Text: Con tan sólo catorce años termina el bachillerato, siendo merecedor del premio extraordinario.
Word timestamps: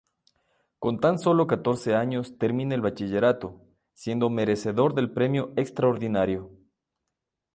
Con 0.79 0.99
tan 0.99 1.19
sólo 1.19 1.45
catorce 1.45 1.93
años 1.93 2.35
termina 2.39 2.73
el 2.73 2.81
bachillerato, 2.81 3.61
siendo 3.93 4.31
merecedor 4.31 4.95
del 4.95 5.11
premio 5.11 5.53
extraordinario. 5.57 6.49